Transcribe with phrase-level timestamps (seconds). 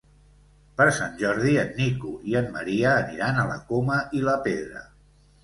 [0.79, 4.85] Per Sant Jordi en Nico i en Maria aniran a la Coma i la Pedra.